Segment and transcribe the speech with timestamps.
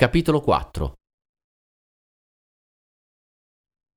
[0.00, 0.94] Capitolo 4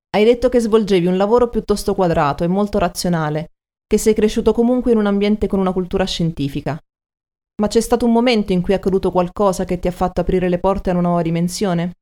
[0.09, 3.51] Hai detto che svolgevi un lavoro piuttosto quadrato e molto razionale,
[3.85, 6.75] che sei cresciuto comunque in un ambiente con una cultura scientifica.
[7.61, 10.49] Ma c'è stato un momento in cui è accaduto qualcosa che ti ha fatto aprire
[10.49, 11.97] le porte a una nuova dimensione?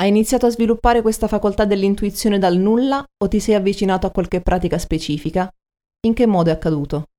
[0.00, 4.40] Hai iniziato a sviluppare questa facoltà dell'intuizione dal nulla o ti sei avvicinato a qualche
[4.40, 5.52] pratica specifica?
[6.06, 7.10] In che modo è accaduto?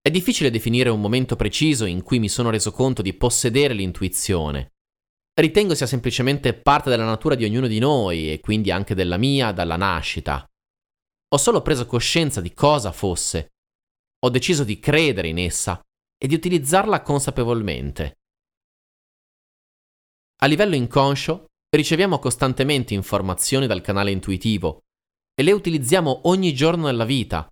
[0.00, 4.73] È difficile definire un momento preciso in cui mi sono reso conto di possedere l'intuizione.
[5.36, 9.50] Ritengo sia semplicemente parte della natura di ognuno di noi e quindi anche della mia
[9.50, 10.46] dalla nascita.
[11.34, 13.54] Ho solo preso coscienza di cosa fosse.
[14.20, 15.80] Ho deciso di credere in essa
[16.16, 18.18] e di utilizzarla consapevolmente.
[20.42, 24.82] A livello inconscio riceviamo costantemente informazioni dal canale intuitivo
[25.34, 27.48] e le utilizziamo ogni giorno nella vita,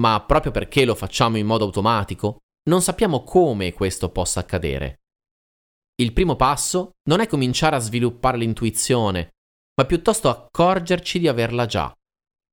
[0.00, 4.99] ma proprio perché lo facciamo in modo automatico, non sappiamo come questo possa accadere.
[6.00, 9.34] Il primo passo non è cominciare a sviluppare l'intuizione,
[9.74, 11.94] ma piuttosto accorgerci di averla già,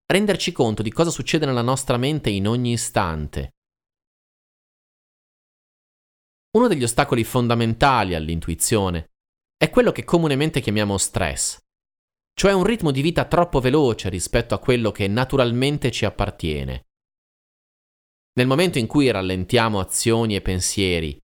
[0.05, 3.53] renderci conto di cosa succede nella nostra mente in ogni istante.
[6.57, 9.11] Uno degli ostacoli fondamentali all'intuizione
[9.55, 11.57] è quello che comunemente chiamiamo stress,
[12.33, 16.87] cioè un ritmo di vita troppo veloce rispetto a quello che naturalmente ci appartiene.
[18.33, 21.17] Nel momento in cui rallentiamo azioni e pensieri,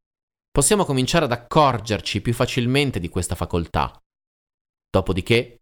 [0.53, 3.91] possiamo cominciare ad accorgerci più facilmente di questa facoltà.
[4.87, 5.61] Dopodiché,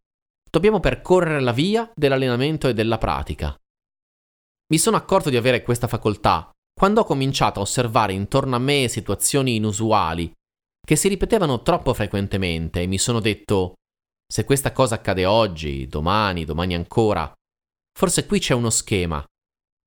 [0.50, 3.56] dobbiamo percorrere la via dell'allenamento e della pratica.
[4.68, 8.90] Mi sono accorto di avere questa facoltà quando ho cominciato a osservare intorno a me
[8.90, 10.30] situazioni inusuali
[10.86, 13.76] che si ripetevano troppo frequentemente e mi sono detto,
[14.28, 17.32] se questa cosa accade oggi, domani, domani ancora,
[17.98, 19.24] forse qui c'è uno schema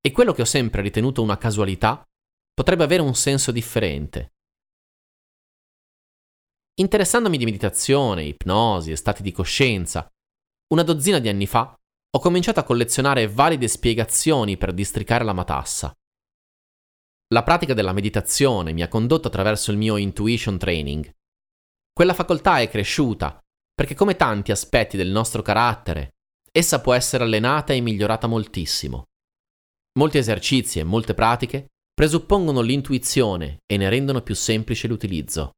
[0.01, 2.03] e quello che ho sempre ritenuto una casualità
[2.55, 4.31] potrebbe avere un senso differente.
[6.77, 10.11] Interessandomi di meditazione, ipnosi e stati di coscienza,
[10.73, 11.73] una dozzina di anni fa
[12.11, 15.93] ho cominciato a collezionare valide spiegazioni per districare la matassa.
[17.33, 21.09] La pratica della meditazione mi ha condotto attraverso il mio intuition training.
[21.93, 23.39] Quella facoltà è cresciuta
[23.73, 26.15] perché come tanti aspetti del nostro carattere,
[26.51, 29.05] essa può essere allenata e migliorata moltissimo.
[29.99, 35.55] Molti esercizi e molte pratiche presuppongono l'intuizione e ne rendono più semplice l'utilizzo.